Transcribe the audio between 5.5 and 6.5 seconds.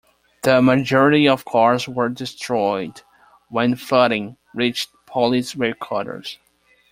headquarters.